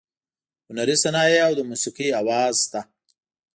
هنري 0.69 0.95
صنایع 1.03 1.39
او 1.47 1.53
د 1.57 1.61
موسیقۍ 1.69 2.07
اواز 2.21 2.55
شته. 2.63 2.81